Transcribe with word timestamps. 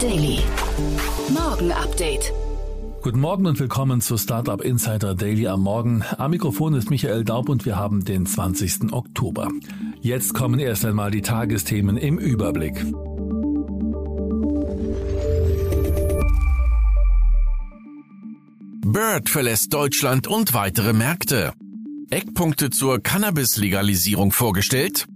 Daily. 0.00 0.38
Morgen 1.30 1.72
Update. 1.72 2.32
Guten 3.02 3.18
Morgen 3.18 3.46
und 3.46 3.58
willkommen 3.58 4.00
zu 4.00 4.16
Startup 4.16 4.60
Insider 4.60 5.16
Daily 5.16 5.48
am 5.48 5.62
Morgen. 5.62 6.04
Am 6.18 6.30
Mikrofon 6.30 6.74
ist 6.74 6.88
Michael 6.88 7.24
Daub 7.24 7.48
und 7.48 7.66
wir 7.66 7.74
haben 7.74 8.04
den 8.04 8.24
20. 8.24 8.92
Oktober. 8.92 9.48
Jetzt 10.00 10.34
kommen 10.34 10.60
erst 10.60 10.84
einmal 10.84 11.10
die 11.10 11.22
Tagesthemen 11.22 11.96
im 11.96 12.16
Überblick. 12.18 12.76
Bird 18.86 19.28
verlässt 19.28 19.74
Deutschland 19.74 20.28
und 20.28 20.54
weitere 20.54 20.92
Märkte. 20.92 21.54
Eckpunkte 22.10 22.70
zur 22.70 23.00
Cannabis-Legalisierung 23.00 24.30
vorgestellt. 24.30 25.06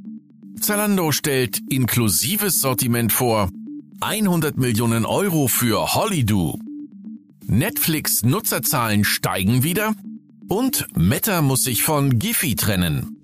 Zalando 0.60 1.12
stellt 1.12 1.60
inklusives 1.70 2.60
Sortiment 2.60 3.12
vor. 3.12 3.48
100 4.02 4.56
Millionen 4.56 5.06
Euro 5.06 5.46
für 5.46 5.94
Hollydo. 5.94 6.58
Netflix 7.46 8.24
Nutzerzahlen 8.24 9.04
steigen 9.04 9.62
wieder. 9.62 9.94
Und 10.48 10.88
Meta 10.96 11.40
muss 11.40 11.62
sich 11.62 11.84
von 11.84 12.18
Giphy 12.18 12.56
trennen. 12.56 13.16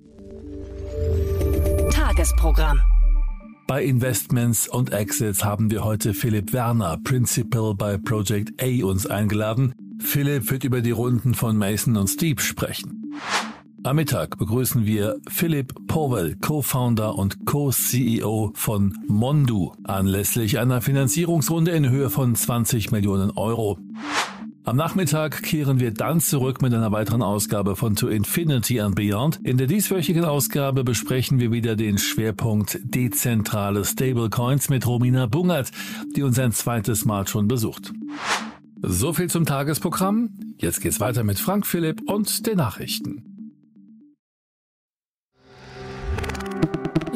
Tagesprogramm. 1.91 2.79
Bei 3.67 3.83
Investments 3.83 4.69
und 4.69 4.93
Exits 4.93 5.43
haben 5.43 5.69
wir 5.69 5.83
heute 5.83 6.13
Philipp 6.13 6.53
Werner, 6.53 6.97
Principal 7.03 7.75
bei 7.75 7.97
Project 7.97 8.63
A, 8.63 8.85
uns 8.85 9.05
eingeladen. 9.05 9.73
Philipp 9.99 10.49
wird 10.49 10.63
über 10.63 10.81
die 10.81 10.91
Runden 10.91 11.33
von 11.33 11.57
Mason 11.57 11.97
und 11.97 12.07
Steve 12.07 12.41
sprechen. 12.41 13.13
Am 13.83 13.95
Mittag 13.95 14.37
begrüßen 14.37 14.85
wir 14.85 15.21
Philipp 15.29 15.73
Powell, 15.87 16.35
Co-Founder 16.35 17.15
und 17.15 17.45
Co-CEO 17.45 18.51
von 18.53 18.93
Mondu, 19.07 19.71
anlässlich 19.85 20.59
einer 20.59 20.81
Finanzierungsrunde 20.81 21.71
in 21.71 21.89
Höhe 21.89 22.09
von 22.09 22.35
20 22.35 22.91
Millionen 22.91 23.31
Euro. 23.31 23.79
Am 24.65 24.75
Nachmittag 24.75 25.43
kehren 25.43 25.79
wir 25.79 25.91
dann 25.91 26.19
zurück 26.19 26.61
mit 26.61 26.73
einer 26.73 26.91
weiteren 26.91 27.21
Ausgabe 27.21 27.77
von 27.77 27.95
To 27.95 28.09
Infinity 28.09 28.81
and 28.81 28.95
Beyond. 28.95 29.39
In 29.43 29.57
der 29.57 29.67
dieswöchigen 29.67 30.25
Ausgabe 30.25 30.83
besprechen 30.83 31.39
wir 31.39 31.53
wieder 31.53 31.77
den 31.77 31.97
Schwerpunkt 31.97 32.79
dezentrale 32.83 33.85
Stablecoins 33.85 34.69
mit 34.69 34.85
Romina 34.85 35.25
Bungert, 35.25 35.71
die 36.17 36.23
uns 36.23 36.37
ein 36.37 36.51
zweites 36.51 37.05
Mal 37.05 37.27
schon 37.27 37.47
besucht. 37.47 37.93
So 38.81 39.13
viel 39.13 39.29
zum 39.29 39.45
Tagesprogramm. 39.45 40.31
Jetzt 40.57 40.81
geht's 40.81 40.99
weiter 40.99 41.23
mit 41.23 41.39
Frank 41.39 41.65
Philipp 41.65 42.01
und 42.09 42.45
den 42.45 42.57
Nachrichten. 42.57 43.28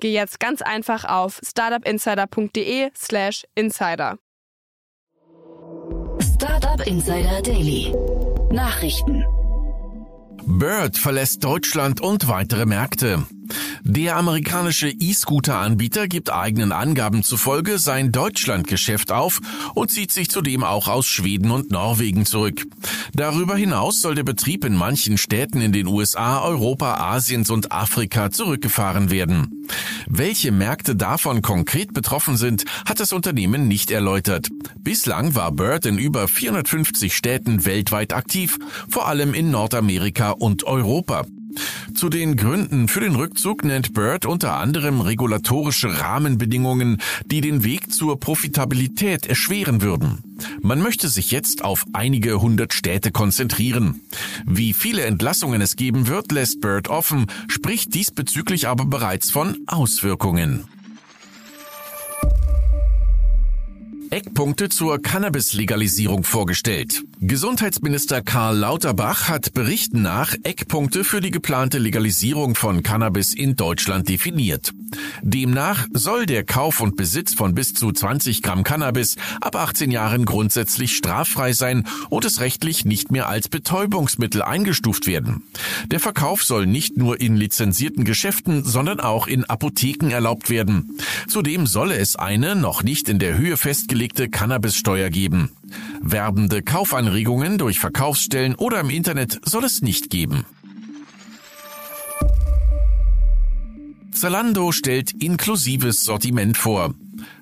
geh 0.00 0.12
jetzt 0.12 0.40
ganz 0.40 0.62
einfach 0.62 1.04
auf 1.04 1.40
startupinsider.de/slash 1.44 3.44
insider. 3.54 4.18
Startup 6.20 6.86
Insider 6.86 7.42
Daily. 7.42 7.94
Nachrichten. 8.50 9.24
Bird 10.46 10.96
verlässt 10.96 11.44
Deutschland 11.44 12.00
und 12.00 12.28
weitere 12.28 12.66
Märkte. 12.66 13.26
Der 13.82 14.16
amerikanische 14.16 14.88
E-Scooter-Anbieter 14.88 16.08
gibt 16.08 16.32
eigenen 16.32 16.72
Angaben 16.72 17.22
zufolge 17.22 17.78
sein 17.78 18.12
Deutschlandgeschäft 18.12 19.12
auf 19.12 19.40
und 19.74 19.90
zieht 19.90 20.12
sich 20.12 20.30
zudem 20.30 20.64
auch 20.64 20.88
aus 20.88 21.06
Schweden 21.06 21.50
und 21.50 21.70
Norwegen 21.70 22.26
zurück. 22.26 22.64
Darüber 23.14 23.56
hinaus 23.56 24.00
soll 24.00 24.14
der 24.14 24.22
Betrieb 24.22 24.64
in 24.64 24.74
manchen 24.74 25.18
Städten 25.18 25.60
in 25.60 25.72
den 25.72 25.86
USA, 25.86 26.40
Europa, 26.42 26.94
Asiens 26.94 27.50
und 27.50 27.72
Afrika 27.72 28.30
zurückgefahren 28.30 29.10
werden. 29.10 29.66
Welche 30.06 30.52
Märkte 30.52 30.96
davon 30.96 31.42
konkret 31.42 31.92
betroffen 31.92 32.36
sind, 32.36 32.64
hat 32.86 33.00
das 33.00 33.12
Unternehmen 33.12 33.68
nicht 33.68 33.90
erläutert. 33.90 34.48
Bislang 34.78 35.34
war 35.34 35.52
Bird 35.52 35.86
in 35.86 35.98
über 35.98 36.28
450 36.28 37.14
Städten 37.14 37.64
weltweit 37.64 38.12
aktiv, 38.12 38.58
vor 38.88 39.08
allem 39.08 39.34
in 39.34 39.50
Nordamerika 39.50 40.30
und 40.30 40.64
Europa. 40.64 41.26
Zu 41.94 42.08
den 42.08 42.36
Gründen 42.36 42.88
für 42.88 43.00
den 43.00 43.16
Rückzug 43.16 43.64
nennt 43.64 43.92
Bird 43.92 44.26
unter 44.26 44.56
anderem 44.56 45.00
regulatorische 45.00 46.00
Rahmenbedingungen, 46.00 46.98
die 47.26 47.40
den 47.40 47.64
Weg 47.64 47.92
zur 47.92 48.18
Profitabilität 48.18 49.26
erschweren 49.26 49.82
würden. 49.82 50.22
Man 50.62 50.80
möchte 50.80 51.08
sich 51.08 51.30
jetzt 51.30 51.64
auf 51.64 51.84
einige 51.92 52.40
hundert 52.40 52.72
Städte 52.72 53.10
konzentrieren. 53.10 54.00
Wie 54.46 54.72
viele 54.72 55.02
Entlassungen 55.02 55.60
es 55.60 55.76
geben 55.76 56.06
wird, 56.06 56.32
lässt 56.32 56.60
Bird 56.60 56.88
offen, 56.88 57.26
spricht 57.48 57.94
diesbezüglich 57.94 58.68
aber 58.68 58.86
bereits 58.86 59.30
von 59.30 59.56
Auswirkungen. 59.66 60.64
Eckpunkte 64.12 64.68
zur 64.68 65.00
Cannabis-Legalisierung 65.00 66.24
vorgestellt. 66.24 67.04
Gesundheitsminister 67.20 68.22
Karl 68.22 68.56
Lauterbach 68.58 69.28
hat 69.28 69.54
Berichten 69.54 70.02
nach 70.02 70.34
Eckpunkte 70.42 71.04
für 71.04 71.20
die 71.20 71.30
geplante 71.30 71.78
Legalisierung 71.78 72.56
von 72.56 72.82
Cannabis 72.82 73.32
in 73.34 73.54
Deutschland 73.54 74.08
definiert. 74.08 74.72
Demnach 75.22 75.86
soll 75.92 76.26
der 76.26 76.44
Kauf 76.44 76.80
und 76.80 76.96
Besitz 76.96 77.34
von 77.34 77.54
bis 77.54 77.74
zu 77.74 77.92
20 77.92 78.42
Gramm 78.42 78.64
Cannabis 78.64 79.16
ab 79.40 79.56
18 79.56 79.90
Jahren 79.90 80.24
grundsätzlich 80.24 80.96
straffrei 80.96 81.52
sein 81.52 81.86
und 82.08 82.24
es 82.24 82.40
rechtlich 82.40 82.84
nicht 82.84 83.10
mehr 83.10 83.28
als 83.28 83.48
Betäubungsmittel 83.48 84.42
eingestuft 84.42 85.06
werden. 85.06 85.42
Der 85.90 86.00
Verkauf 86.00 86.42
soll 86.42 86.66
nicht 86.66 86.96
nur 86.96 87.20
in 87.20 87.36
lizenzierten 87.36 88.04
Geschäften, 88.04 88.64
sondern 88.64 89.00
auch 89.00 89.26
in 89.26 89.44
Apotheken 89.44 90.10
erlaubt 90.10 90.50
werden. 90.50 90.98
Zudem 91.28 91.66
solle 91.66 91.96
es 91.96 92.16
eine 92.16 92.56
noch 92.56 92.82
nicht 92.82 93.08
in 93.08 93.18
der 93.18 93.36
Höhe 93.36 93.56
festgelegte 93.56 94.28
Cannabissteuer 94.28 95.10
geben. 95.10 95.50
Werbende 96.00 96.62
Kaufanregungen 96.62 97.58
durch 97.58 97.78
Verkaufsstellen 97.78 98.54
oder 98.54 98.80
im 98.80 98.90
Internet 98.90 99.40
soll 99.44 99.64
es 99.64 99.82
nicht 99.82 100.10
geben. 100.10 100.44
Zalando 104.12 104.72
stellt 104.72 105.12
inklusives 105.22 106.04
Sortiment 106.04 106.56
vor. 106.56 106.94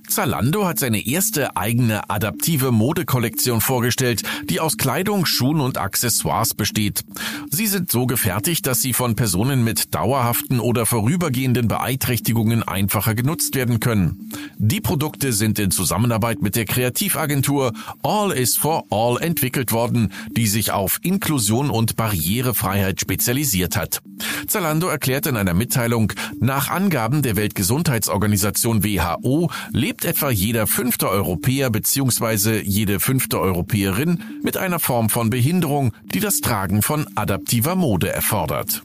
Zalando 0.09 0.67
hat 0.67 0.79
seine 0.79 1.07
erste 1.07 1.57
eigene 1.57 2.09
adaptive 2.09 2.73
Modekollektion 2.73 3.61
vorgestellt, 3.61 4.23
die 4.49 4.59
aus 4.59 4.79
Kleidung, 4.79 5.27
Schuhen 5.27 5.61
und 5.61 5.77
Accessoires 5.77 6.55
besteht. 6.55 7.05
Sie 7.51 7.67
sind 7.67 7.91
so 7.91 8.07
gefertigt, 8.07 8.67
dass 8.67 8.81
sie 8.81 8.95
von 8.95 9.17
Personen 9.17 9.63
mit 9.65 9.95
dauerhaften 9.95 10.61
oder 10.61 10.87
vorübergehenden 10.87 11.69
Beeinträchtigungen 11.69 12.63
einfacher 12.63 13.15
genutzt 13.15 13.55
werden 13.55 13.81
können. 13.81 14.33
Die 14.57 14.81
Produkte 14.81 15.33
sind 15.33 15.59
in 15.59 15.71
Zusammenarbeit 15.71 16.41
mit 16.41 16.57
der 16.57 16.65
Kreativagentur 16.65 17.73
All 18.03 18.33
is 18.33 18.57
for 18.57 18.85
All 18.91 19.21
entwickelt 19.21 19.73
worden, 19.73 20.13
die 20.31 20.47
sich 20.47 20.73
auf 20.73 20.99
Inklusion 21.03 21.71
und 21.71 21.97
Barrierefreiheit 21.97 23.01
spezialisiert 23.01 23.77
hat. 23.77 24.01
Zalando 24.47 24.89
erklärt 24.89 25.27
in 25.27 25.37
einer 25.37 25.55
Mitteilung, 25.55 26.13
nach 26.41 26.71
Angaben 26.71 27.23
der 27.23 27.37
Weltgesundheitsorganisation 27.37 28.83
WHO 28.83 29.51
lebt 29.73 29.98
lebt 29.99 30.17
etwa 30.17 30.31
jeder 30.31 30.69
fünfte 30.69 31.09
Europäer 31.09 31.71
bzw. 31.71 32.61
jede 32.61 33.01
fünfte 33.01 33.41
Europäerin 33.41 34.23
mit 34.45 34.57
einer 34.57 34.79
Form 34.79 35.09
von 35.09 35.29
Behinderung, 35.29 35.93
die 36.05 36.21
das 36.21 36.41
Tragen 36.41 36.83
von 36.83 37.07
adaptiver 37.17 37.75
Mode 37.75 38.09
erfordert. 38.09 38.83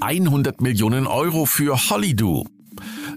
100 0.00 0.60
Millionen 0.60 1.06
Euro 1.06 1.46
für 1.46 1.88
Hollydo. 1.88 2.44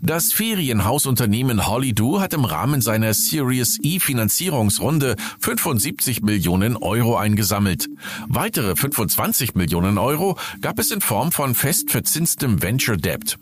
Das 0.02 0.32
Ferienhausunternehmen 0.32 1.68
Hollydo 1.68 2.22
hat 2.22 2.34
im 2.34 2.46
Rahmen 2.46 2.80
seiner 2.80 3.14
Series 3.14 3.80
E 3.82 4.00
Finanzierungsrunde 4.00 5.18
75 5.40 6.22
Millionen 6.22 6.78
Euro 6.78 7.18
eingesammelt. 7.18 7.90
Weitere 8.30 8.78
25 8.78 9.56
Millionen 9.56 9.98
Euro 9.98 10.38
gab 10.62 10.80
es 10.80 10.92
in 10.92 11.02
Form 11.02 11.34
von 11.34 11.54
fest 11.54 11.92
verzinstem 11.92 12.62
Venture 12.62 12.98
Debt. 12.98 13.38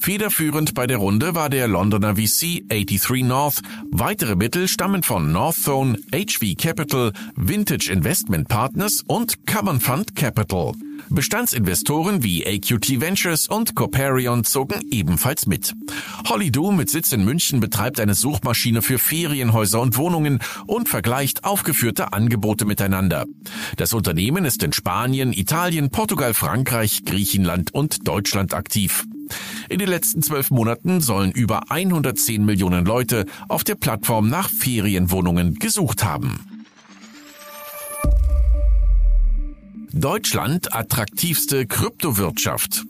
Federführend 0.00 0.74
bei 0.74 0.86
der 0.86 0.96
Runde 0.96 1.34
war 1.34 1.48
der 1.48 1.68
Londoner 1.68 2.16
VC 2.16 2.62
83 2.68 3.24
North. 3.24 3.62
Weitere 3.90 4.36
Mittel 4.36 4.68
stammen 4.68 5.02
von 5.02 5.32
Northzone, 5.32 5.98
HV 6.12 6.56
Capital, 6.56 7.12
Vintage 7.36 7.90
Investment 7.90 8.48
Partners 8.48 9.02
und 9.06 9.46
Common 9.46 9.80
Fund 9.80 10.16
Capital. 10.16 10.72
Bestandsinvestoren 11.08 12.22
wie 12.22 12.46
AQT 12.46 13.00
Ventures 13.00 13.48
und 13.48 13.74
Coperion 13.74 14.44
zogen 14.44 14.80
ebenfalls 14.90 15.46
mit. 15.46 15.74
Hollydo 16.28 16.72
mit 16.72 16.88
Sitz 16.90 17.12
in 17.12 17.24
München 17.24 17.60
betreibt 17.60 18.00
eine 18.00 18.14
Suchmaschine 18.14 18.82
für 18.82 18.98
Ferienhäuser 18.98 19.80
und 19.80 19.96
Wohnungen 19.96 20.40
und 20.66 20.88
vergleicht 20.88 21.44
aufgeführte 21.44 22.12
Angebote 22.12 22.64
miteinander. 22.64 23.26
Das 23.76 23.92
Unternehmen 23.92 24.44
ist 24.44 24.62
in 24.62 24.72
Spanien, 24.72 25.32
Italien, 25.32 25.90
Portugal, 25.90 26.34
Frankreich, 26.34 27.04
Griechenland 27.04 27.74
und 27.74 28.08
Deutschland 28.08 28.54
aktiv. 28.54 29.04
In 29.68 29.78
den 29.78 29.88
letzten 29.88 30.22
zwölf 30.22 30.50
Monaten 30.50 31.00
sollen 31.00 31.32
über 31.32 31.70
110 31.70 32.44
Millionen 32.44 32.84
Leute 32.84 33.26
auf 33.48 33.64
der 33.64 33.74
Plattform 33.74 34.28
nach 34.28 34.50
Ferienwohnungen 34.50 35.54
gesucht 35.54 36.04
haben. 36.04 36.40
Deutschland 39.92 40.74
attraktivste 40.74 41.66
Kryptowirtschaft. 41.66 42.84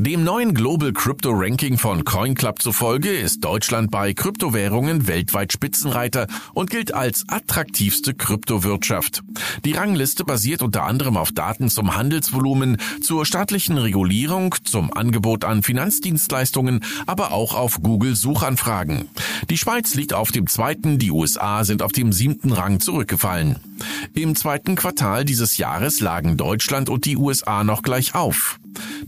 Dem 0.00 0.22
neuen 0.22 0.54
Global 0.54 0.92
Crypto 0.92 1.30
Ranking 1.32 1.76
von 1.76 2.04
CoinClub 2.04 2.62
zufolge 2.62 3.10
ist 3.10 3.42
Deutschland 3.44 3.90
bei 3.90 4.14
Kryptowährungen 4.14 5.08
weltweit 5.08 5.52
Spitzenreiter 5.52 6.28
und 6.54 6.70
gilt 6.70 6.94
als 6.94 7.24
attraktivste 7.26 8.14
Kryptowirtschaft. 8.14 9.24
Die 9.64 9.72
Rangliste 9.72 10.22
basiert 10.22 10.62
unter 10.62 10.84
anderem 10.84 11.16
auf 11.16 11.32
Daten 11.32 11.68
zum 11.68 11.96
Handelsvolumen, 11.96 12.76
zur 13.02 13.26
staatlichen 13.26 13.76
Regulierung, 13.76 14.54
zum 14.62 14.92
Angebot 14.92 15.44
an 15.44 15.64
Finanzdienstleistungen, 15.64 16.84
aber 17.06 17.32
auch 17.32 17.56
auf 17.56 17.82
Google 17.82 18.14
Suchanfragen. 18.14 19.08
Die 19.50 19.58
Schweiz 19.58 19.96
liegt 19.96 20.14
auf 20.14 20.30
dem 20.30 20.46
zweiten, 20.46 21.00
die 21.00 21.10
USA 21.10 21.64
sind 21.64 21.82
auf 21.82 21.90
dem 21.90 22.12
siebten 22.12 22.52
Rang 22.52 22.78
zurückgefallen. 22.78 23.56
Im 24.14 24.36
zweiten 24.36 24.76
Quartal 24.76 25.24
dieses 25.24 25.56
Jahres 25.56 25.98
lagen 25.98 26.36
Deutschland 26.36 26.88
und 26.88 27.04
die 27.04 27.16
USA 27.16 27.64
noch 27.64 27.82
gleich 27.82 28.14
auf. 28.14 28.60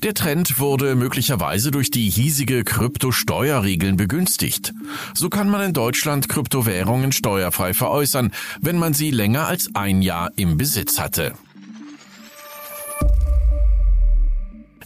Der 0.02 0.14
Trend 0.14 0.58
wurde 0.58 0.94
möglicherweise 0.94 1.70
durch 1.70 1.90
die 1.90 2.08
hiesige 2.08 2.64
Kryptosteuerregeln 2.64 3.96
begünstigt. 3.96 4.72
So 5.14 5.28
kann 5.28 5.50
man 5.50 5.60
in 5.62 5.72
Deutschland 5.72 6.28
Kryptowährungen 6.28 7.12
steuerfrei 7.12 7.74
veräußern, 7.74 8.32
wenn 8.60 8.78
man 8.78 8.94
sie 8.94 9.10
länger 9.10 9.46
als 9.46 9.70
ein 9.74 10.02
Jahr 10.02 10.30
im 10.36 10.56
Besitz 10.56 10.98
hatte. 10.98 11.34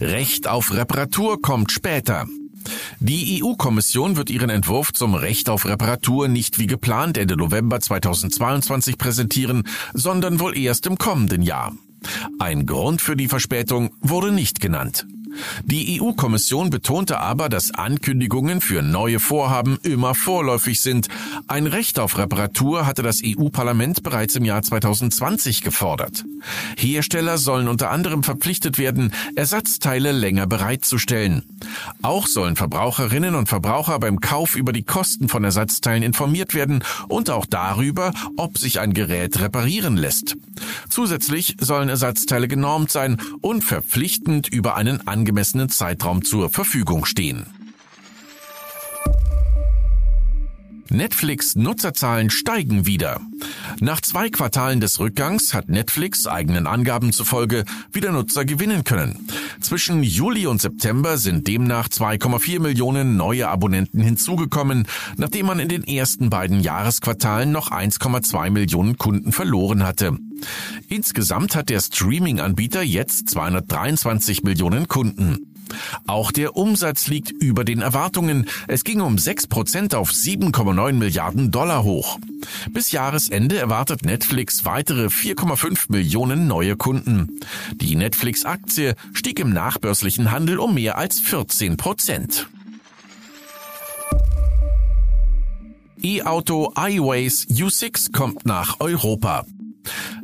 Recht 0.00 0.48
auf 0.48 0.74
Reparatur 0.74 1.40
kommt 1.40 1.70
später. 1.70 2.26
Die 2.98 3.42
EU-Kommission 3.42 4.16
wird 4.16 4.30
ihren 4.30 4.50
Entwurf 4.50 4.92
zum 4.92 5.14
Recht 5.14 5.48
auf 5.48 5.66
Reparatur 5.66 6.28
nicht 6.28 6.58
wie 6.58 6.66
geplant 6.66 7.18
Ende 7.18 7.36
November 7.36 7.78
2022 7.80 8.98
präsentieren, 8.98 9.64
sondern 9.92 10.40
wohl 10.40 10.56
erst 10.56 10.86
im 10.86 10.96
kommenden 10.96 11.42
Jahr. 11.42 11.72
Ein 12.38 12.66
Grund 12.66 13.00
für 13.00 13.16
die 13.16 13.28
Verspätung 13.28 13.94
wurde 14.00 14.32
nicht 14.32 14.60
genannt. 14.60 15.06
Die 15.64 16.00
EU-Kommission 16.00 16.70
betonte 16.70 17.20
aber, 17.20 17.48
dass 17.48 17.72
Ankündigungen 17.72 18.60
für 18.60 18.82
neue 18.82 19.20
Vorhaben 19.20 19.78
immer 19.82 20.14
vorläufig 20.14 20.80
sind. 20.80 21.08
Ein 21.48 21.66
Recht 21.66 21.98
auf 21.98 22.18
Reparatur 22.18 22.86
hatte 22.86 23.02
das 23.02 23.22
EU-Parlament 23.24 24.02
bereits 24.02 24.36
im 24.36 24.44
Jahr 24.44 24.62
2020 24.62 25.62
gefordert. 25.62 26.24
Hersteller 26.76 27.38
sollen 27.38 27.68
unter 27.68 27.90
anderem 27.90 28.22
verpflichtet 28.22 28.78
werden, 28.78 29.12
Ersatzteile 29.34 30.12
länger 30.12 30.46
bereitzustellen. 30.46 31.42
Auch 32.02 32.26
sollen 32.26 32.56
Verbraucherinnen 32.56 33.34
und 33.34 33.48
Verbraucher 33.48 33.98
beim 33.98 34.20
Kauf 34.20 34.56
über 34.56 34.72
die 34.72 34.82
Kosten 34.82 35.28
von 35.28 35.44
Ersatzteilen 35.44 36.02
informiert 36.02 36.54
werden 36.54 36.84
und 37.08 37.30
auch 37.30 37.46
darüber, 37.46 38.12
ob 38.36 38.58
sich 38.58 38.80
ein 38.80 38.92
Gerät 38.94 39.40
reparieren 39.40 39.96
lässt. 39.96 40.36
Zusätzlich 40.88 41.56
sollen 41.60 41.88
Ersatzteile 41.88 42.48
genormt 42.48 42.90
sein 42.90 43.16
und 43.40 43.64
verpflichtend 43.64 44.48
über 44.48 44.76
einen 44.76 45.06
angemessenen 45.24 45.70
Zeitraum 45.70 46.22
zur 46.22 46.50
Verfügung 46.50 47.06
stehen. 47.06 47.46
Netflix-Nutzerzahlen 50.96 52.30
steigen 52.30 52.86
wieder. 52.86 53.20
Nach 53.80 54.00
zwei 54.00 54.30
Quartalen 54.30 54.80
des 54.80 55.00
Rückgangs 55.00 55.54
hat 55.54 55.68
Netflix 55.68 56.26
eigenen 56.26 56.66
Angaben 56.66 57.12
zufolge 57.12 57.64
wieder 57.92 58.12
Nutzer 58.12 58.44
gewinnen 58.44 58.84
können. 58.84 59.28
Zwischen 59.60 60.02
Juli 60.02 60.46
und 60.46 60.60
September 60.60 61.18
sind 61.18 61.46
demnach 61.46 61.88
2,4 61.88 62.60
Millionen 62.60 63.16
neue 63.16 63.48
Abonnenten 63.48 64.00
hinzugekommen, 64.00 64.86
nachdem 65.16 65.46
man 65.46 65.58
in 65.58 65.68
den 65.68 65.84
ersten 65.84 66.30
beiden 66.30 66.60
Jahresquartalen 66.60 67.52
noch 67.52 67.70
1,2 67.70 68.50
Millionen 68.50 68.96
Kunden 68.96 69.32
verloren 69.32 69.84
hatte. 69.84 70.16
Insgesamt 70.88 71.56
hat 71.56 71.68
der 71.68 71.80
Streaming-Anbieter 71.80 72.82
jetzt 72.82 73.30
223 73.30 74.42
Millionen 74.42 74.88
Kunden. 74.88 75.53
Auch 76.06 76.32
der 76.32 76.56
Umsatz 76.56 77.08
liegt 77.08 77.30
über 77.30 77.64
den 77.64 77.80
Erwartungen. 77.80 78.46
Es 78.68 78.84
ging 78.84 79.00
um 79.00 79.18
6 79.18 79.46
Prozent 79.46 79.94
auf 79.94 80.10
7,9 80.10 80.92
Milliarden 80.92 81.50
Dollar 81.50 81.84
hoch. 81.84 82.18
Bis 82.70 82.92
Jahresende 82.92 83.58
erwartet 83.58 84.04
Netflix 84.04 84.64
weitere 84.64 85.06
4,5 85.06 85.86
Millionen 85.88 86.46
neue 86.46 86.76
Kunden. 86.76 87.40
Die 87.74 87.96
Netflix-Aktie 87.96 88.94
stieg 89.12 89.38
im 89.40 89.52
nachbörslichen 89.52 90.30
Handel 90.30 90.58
um 90.58 90.74
mehr 90.74 90.98
als 90.98 91.20
14 91.20 91.76
Prozent. 91.76 92.48
E-Auto 96.02 96.72
iWays 96.76 97.46
U6 97.48 98.12
kommt 98.12 98.44
nach 98.44 98.78
Europa. 98.80 99.46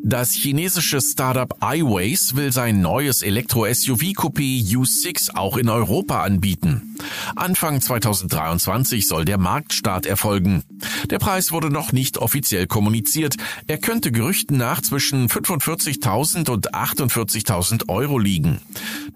Das 0.02 0.32
chinesische 0.32 1.00
Startup 1.00 1.54
iWays 1.62 2.34
will 2.34 2.52
sein 2.52 2.80
neues 2.80 3.22
Elektro-SUV-Coupé 3.22 4.64
U6 4.74 5.34
auch 5.34 5.58
in 5.58 5.68
Europa 5.68 6.22
anbieten. 6.22 6.96
Anfang 7.36 7.80
2023 7.80 9.06
soll 9.06 9.26
der 9.26 9.36
Marktstart 9.38 10.06
erfolgen. 10.06 10.62
Der 11.10 11.18
Preis 11.18 11.52
wurde 11.52 11.70
noch 11.70 11.92
nicht 11.92 12.16
offiziell 12.16 12.66
kommuniziert. 12.66 13.36
Er 13.66 13.78
könnte 13.78 14.10
Gerüchten 14.10 14.56
nach 14.56 14.80
zwischen 14.80 15.28
45.000 15.28 16.50
und 16.50 16.74
48.000 16.74 17.88
Euro 17.88 18.18
liegen. 18.18 18.60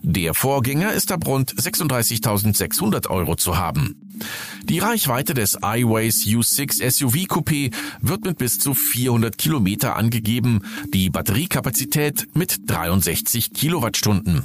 Der 0.03 0.35
Vorgänger 0.35 0.93
ist 0.93 1.12
ab 1.12 1.26
rund 1.26 1.55
36.600 1.55 3.09
Euro 3.09 3.37
zu 3.37 3.57
haben. 3.57 3.97
Die 4.64 4.79
Reichweite 4.79 5.35
des 5.35 5.59
iWays 5.62 6.25
U6 6.25 6.88
SUV 6.91 7.14
Coupé 7.26 7.75
wird 8.00 8.25
mit 8.25 8.38
bis 8.38 8.59
zu 8.59 8.73
400 8.73 9.37
Kilometer 9.37 9.97
angegeben, 9.97 10.62
die 10.88 11.11
Batteriekapazität 11.11 12.28
mit 12.35 12.71
63 12.71 13.52
Kilowattstunden. 13.52 14.45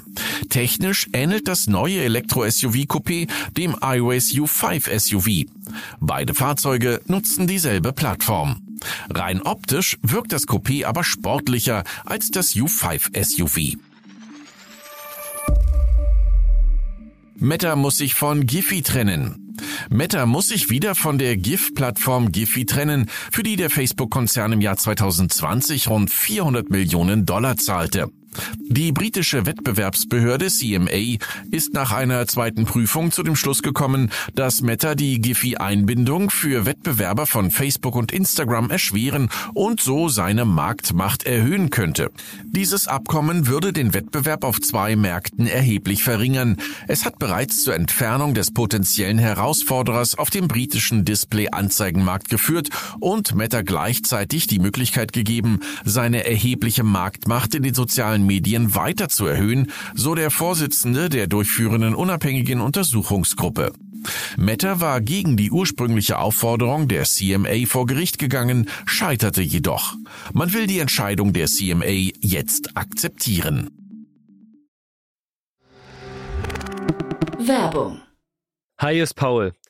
Technisch 0.50 1.08
ähnelt 1.14 1.48
das 1.48 1.68
neue 1.68 2.02
Elektro-SUV 2.02 2.76
Coupé 2.88 3.28
dem 3.58 3.76
iWays 3.82 4.32
U5 4.34 5.00
SUV. 5.00 5.50
Beide 6.00 6.34
Fahrzeuge 6.34 7.02
nutzen 7.06 7.48
dieselbe 7.48 7.94
Plattform. 7.94 8.62
Rein 9.10 9.42
optisch 9.42 9.98
wirkt 10.02 10.32
das 10.32 10.48
Coupé 10.48 10.86
aber 10.86 11.04
sportlicher 11.04 11.84
als 12.06 12.32
das 12.32 12.56
U5 12.56 13.24
SUV. 13.24 13.78
Meta 17.36 17.76
muss 17.76 17.98
sich 17.98 18.16
von 18.16 18.46
Giphy 18.46 18.82
trennen. 18.82 19.49
Meta 19.92 20.28
muss 20.28 20.50
sich 20.50 20.70
wieder 20.70 20.94
von 20.94 21.18
der 21.18 21.36
GIF-Plattform 21.36 22.32
Giphy 22.32 22.68
trennen, 22.68 23.10
für 23.32 23.42
die 23.42 23.56
der 23.56 23.72
Facebook-Konzern 23.72 24.52
im 24.52 24.62
Jahr 24.62 24.78
2020 24.78 25.88
rund 25.88 26.12
400 26.12 26.70
Millionen 26.70 27.26
Dollar 27.26 27.58
zahlte. 27.58 28.12
Die 28.72 28.92
britische 28.92 29.46
Wettbewerbsbehörde 29.46 30.48
CMA 30.48 31.18
ist 31.52 31.74
nach 31.74 31.92
einer 31.92 32.28
zweiten 32.28 32.66
Prüfung 32.66 33.12
zu 33.12 33.24
dem 33.24 33.36
Schluss 33.36 33.64
gekommen, 33.64 34.12
dass 34.36 34.62
Meta 34.62 34.96
die 34.96 35.20
Giphy-Einbindung 35.20 36.30
für 36.30 36.66
Wettbewerber 36.66 37.26
von 37.26 37.52
Facebook 37.52 37.96
und 37.96 38.12
Instagram 38.12 38.70
erschweren 38.70 39.30
und 39.54 39.82
so 39.82 40.08
seine 40.08 40.46
Marktmacht 40.46 41.24
erhöhen 41.24 41.70
könnte. 41.72 42.12
Dieses 42.46 42.88
Abkommen 42.88 43.48
würde 43.48 43.74
den 43.74 43.94
Wettbewerb 43.94 44.44
auf 44.44 44.62
zwei 44.62 44.96
Märkten 44.96 45.48
erheblich 45.48 46.04
verringern. 46.04 46.58
Es 46.88 47.06
hat 47.06 47.20
bereits 47.20 47.64
zur 47.64 47.76
Entfernung 47.76 48.34
des 48.34 48.52
potenziellen 48.52 49.18
Herausforderers 49.18 50.16
auf 50.16 50.30
dem 50.30 50.48
britischen 50.48 51.06
Display-Anzeigenmarkt 51.06 52.30
geführt 52.30 52.70
und 53.00 53.36
Meta 53.36 53.62
gleichzeitig 53.62 54.48
die 54.48 54.60
Möglichkeit 54.60 55.12
gegeben, 55.12 55.60
seine 55.86 56.26
erhebliche 56.26 56.84
Marktmacht 56.84 57.56
in 57.56 57.64
den 57.64 57.74
sozialen 57.74 58.19
Medien 58.26 58.76
weiter 58.76 59.10
zu 59.10 59.26
erhöhen, 59.26 59.72
so 59.94 60.16
der 60.16 60.32
Vorsitzende 60.32 61.10
der 61.10 61.28
durchführenden 61.28 61.96
unabhängigen 61.96 62.62
Untersuchungsgruppe. 62.62 63.74
Meta 64.38 64.80
war 64.80 65.02
gegen 65.02 65.36
die 65.38 65.52
ursprüngliche 65.52 66.20
Aufforderung 66.20 66.88
der 66.88 67.04
CMA 67.04 67.66
vor 67.66 67.86
Gericht 67.86 68.18
gegangen, 68.18 68.70
scheiterte 68.86 69.42
jedoch. 69.42 69.96
Man 70.34 70.54
will 70.54 70.68
die 70.68 70.80
Entscheidung 70.80 71.34
der 71.34 71.48
CMA 71.48 72.12
jetzt 72.22 72.78
akzeptieren. 72.78 73.70
Werbung. 77.40 78.02
Hi, 78.80 79.00
ist 79.00 79.16
Paul, 79.16 79.54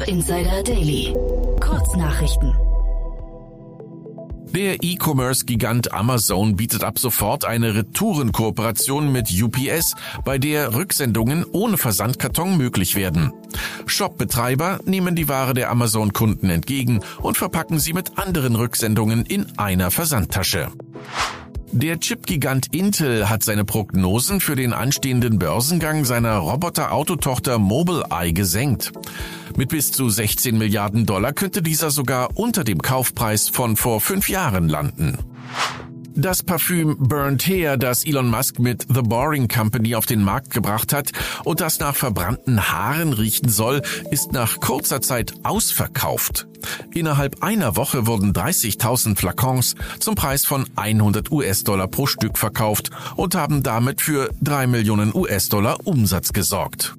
Startup 0.00 0.08
Insider 0.08 0.62
Daily. 0.62 1.14
Kurznachrichten. 1.60 2.54
Der 4.52 4.82
E-Commerce-Gigant 4.82 5.92
Amazon 5.92 6.56
bietet 6.56 6.82
ab 6.82 6.98
sofort 6.98 7.44
eine 7.44 7.74
Retourenkooperation 7.74 9.12
mit 9.12 9.30
UPS, 9.30 9.94
bei 10.24 10.38
der 10.38 10.74
Rücksendungen 10.74 11.44
ohne 11.44 11.76
Versandkarton 11.76 12.56
möglich 12.56 12.96
werden. 12.96 13.32
Shopbetreiber 13.86 14.80
nehmen 14.84 15.14
die 15.14 15.28
Ware 15.28 15.54
der 15.54 15.70
Amazon-Kunden 15.70 16.50
entgegen 16.50 17.00
und 17.20 17.36
verpacken 17.36 17.78
sie 17.78 17.92
mit 17.92 18.18
anderen 18.18 18.56
Rücksendungen 18.56 19.24
in 19.26 19.46
einer 19.58 19.90
Versandtasche. 19.90 20.68
Der 21.72 22.00
Chipgigant 22.00 22.74
Intel 22.74 23.28
hat 23.28 23.44
seine 23.44 23.64
Prognosen 23.64 24.40
für 24.40 24.56
den 24.56 24.72
anstehenden 24.72 25.38
Börsengang 25.38 26.04
seiner 26.04 26.36
Roboter-Autotochter 26.38 27.58
Mobileye 27.58 28.32
gesenkt. 28.32 28.92
Mit 29.56 29.68
bis 29.68 29.92
zu 29.92 30.08
16 30.08 30.58
Milliarden 30.58 31.06
Dollar 31.06 31.32
könnte 31.32 31.62
dieser 31.62 31.92
sogar 31.92 32.36
unter 32.36 32.64
dem 32.64 32.82
Kaufpreis 32.82 33.48
von 33.48 33.76
vor 33.76 34.00
fünf 34.00 34.28
Jahren 34.28 34.68
landen. 34.68 35.16
Das 36.14 36.42
Parfüm 36.42 36.96
Burnt 36.98 37.46
Hair, 37.46 37.76
das 37.76 38.04
Elon 38.04 38.28
Musk 38.28 38.58
mit 38.58 38.86
The 38.92 39.02
Boring 39.02 39.48
Company 39.48 39.94
auf 39.94 40.06
den 40.06 40.22
Markt 40.22 40.50
gebracht 40.50 40.92
hat 40.92 41.12
und 41.44 41.60
das 41.60 41.78
nach 41.78 41.94
verbrannten 41.94 42.70
Haaren 42.70 43.12
riechen 43.12 43.48
soll, 43.48 43.82
ist 44.10 44.32
nach 44.32 44.60
kurzer 44.60 45.00
Zeit 45.00 45.34
ausverkauft. 45.44 46.46
Innerhalb 46.92 47.42
einer 47.42 47.76
Woche 47.76 48.06
wurden 48.06 48.32
30.000 48.32 49.16
Flakons 49.16 49.76
zum 49.98 50.14
Preis 50.14 50.44
von 50.44 50.66
100 50.76 51.30
US-Dollar 51.30 51.88
pro 51.88 52.06
Stück 52.06 52.38
verkauft 52.38 52.90
und 53.16 53.34
haben 53.34 53.62
damit 53.62 54.00
für 54.00 54.30
3 54.42 54.66
Millionen 54.66 55.14
US-Dollar 55.14 55.78
Umsatz 55.84 56.32
gesorgt. 56.32 56.96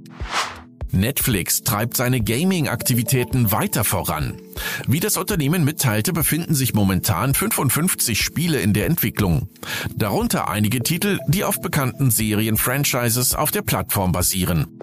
Netflix 0.91 1.63
treibt 1.63 1.95
seine 1.95 2.21
Gaming-Aktivitäten 2.21 3.51
weiter 3.51 3.83
voran. 3.83 4.41
Wie 4.87 4.99
das 4.99 5.17
Unternehmen 5.17 5.63
mitteilte, 5.63 6.13
befinden 6.13 6.55
sich 6.55 6.73
momentan 6.73 7.33
55 7.33 8.21
Spiele 8.21 8.59
in 8.59 8.73
der 8.73 8.85
Entwicklung. 8.85 9.49
Darunter 9.95 10.49
einige 10.49 10.81
Titel, 10.81 11.19
die 11.27 11.43
auf 11.43 11.61
bekannten 11.61 12.11
Serien-Franchises 12.11 13.35
auf 13.35 13.51
der 13.51 13.61
Plattform 13.61 14.11
basieren. 14.11 14.79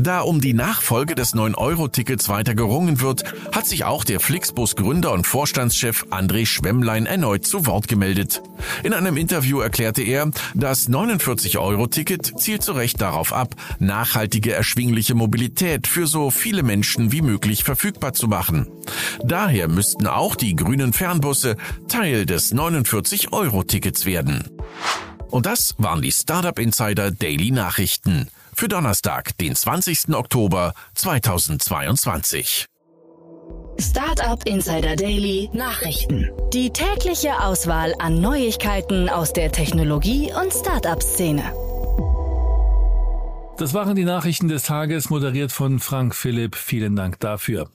Da 0.00 0.20
um 0.20 0.40
die 0.40 0.54
Nachfolge 0.54 1.14
des 1.14 1.34
9-Euro-Tickets 1.34 2.30
weiter 2.30 2.54
gerungen 2.54 3.02
wird, 3.02 3.22
hat 3.52 3.66
sich 3.66 3.84
auch 3.84 4.02
der 4.02 4.18
Flixbus-Gründer 4.18 5.12
und 5.12 5.26
Vorstandschef 5.26 6.06
André 6.08 6.46
Schwemmlein 6.46 7.04
erneut 7.04 7.46
zu 7.46 7.66
Wort 7.66 7.86
gemeldet. 7.86 8.40
In 8.82 8.94
einem 8.94 9.18
Interview 9.18 9.60
erklärte 9.60 10.00
er, 10.02 10.30
das 10.54 10.88
49-Euro-Ticket 10.88 12.40
zielt 12.40 12.62
zu 12.62 12.72
Recht 12.72 12.98
darauf 13.02 13.34
ab, 13.34 13.54
nachhaltige 13.78 14.54
erschwingliche 14.54 15.14
Mobilität 15.14 15.86
für 15.86 16.06
so 16.06 16.30
viele 16.30 16.62
Menschen 16.62 17.12
wie 17.12 17.20
möglich 17.20 17.62
verfügbar 17.62 18.14
zu 18.14 18.26
machen. 18.26 18.68
Daher 19.22 19.68
müssten 19.68 20.06
auch 20.06 20.34
die 20.34 20.56
grünen 20.56 20.94
Fernbusse 20.94 21.56
Teil 21.88 22.24
des 22.24 22.54
49-Euro-Tickets 22.54 24.06
werden. 24.06 24.48
Und 25.28 25.44
das 25.44 25.74
waren 25.76 26.00
die 26.00 26.10
Startup 26.10 26.58
Insider 26.58 27.10
Daily 27.10 27.50
Nachrichten 27.50 28.28
für 28.60 28.68
Donnerstag, 28.68 29.38
den 29.38 29.54
20. 29.54 30.14
Oktober 30.14 30.74
2022. 30.94 32.66
Startup 33.78 34.46
Insider 34.46 34.96
Daily 34.96 35.48
Nachrichten. 35.54 36.28
Die 36.52 36.70
tägliche 36.70 37.40
Auswahl 37.40 37.94
an 38.00 38.20
Neuigkeiten 38.20 39.08
aus 39.08 39.32
der 39.32 39.50
Technologie- 39.50 40.30
und 40.38 40.52
Startup-Szene. 40.52 41.42
Das 43.56 43.72
waren 43.72 43.96
die 43.96 44.04
Nachrichten 44.04 44.48
des 44.48 44.64
Tages, 44.64 45.08
moderiert 45.08 45.52
von 45.52 45.78
Frank 45.78 46.14
Philipp. 46.14 46.54
Vielen 46.54 46.96
Dank 46.96 47.18
dafür. 47.18 47.70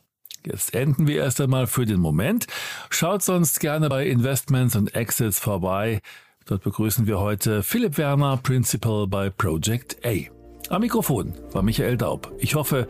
Jetzt 0.45 0.75
enden 0.75 1.07
wir 1.07 1.23
erst 1.23 1.41
einmal 1.41 1.65
für 1.65 1.87
den 1.87 1.99
Moment. 1.99 2.45
Schaut 2.91 3.23
sonst 3.23 3.59
gerne 3.59 3.89
bei 3.89 4.05
Investments 4.05 4.75
und 4.75 4.93
Exits 4.93 5.39
vorbei. 5.39 6.01
Dort 6.45 6.61
begrüßen 6.61 7.07
wir 7.07 7.19
heute 7.19 7.63
Philipp 7.63 7.97
Werner, 7.97 8.37
Principal 8.37 9.07
bei 9.07 9.31
Project 9.31 10.05
A. 10.05 10.34
Am 10.69 10.81
Mikrofon 10.81 11.33
war 11.51 11.61
Michael 11.61 11.97
Daub. 11.97 12.31
Ich 12.39 12.55
hoffe, 12.55 12.87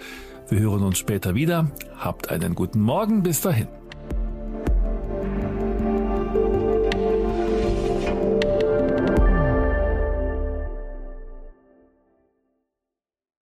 wir 0.49 0.59
hören 0.59 0.83
uns 0.83 0.97
später 0.97 1.35
wieder. 1.35 1.69
Habt 1.97 2.29
einen 2.29 2.55
guten 2.55 2.79
Morgen. 2.79 3.21
Bis 3.23 3.41
dahin. 3.41 3.67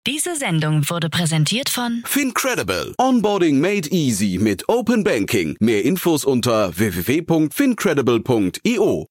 Diese 0.06 0.36
Sendung 0.36 0.88
wurde 0.90 1.08
präsentiert 1.10 1.68
von 1.68 2.02
Fincredible. 2.04 2.94
Onboarding 2.98 3.60
made 3.60 3.88
easy 3.90 4.38
mit 4.40 4.68
Open 4.68 5.04
Banking. 5.04 5.56
Mehr 5.60 5.84
Infos 5.84 6.24
unter 6.24 6.76
www.fincredible.io. 6.76 9.06